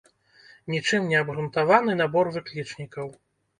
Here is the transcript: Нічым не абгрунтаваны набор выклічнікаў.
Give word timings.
Нічым 0.75 1.01
не 1.11 1.19
абгрунтаваны 1.19 1.97
набор 2.01 2.33
выклічнікаў. 2.41 3.15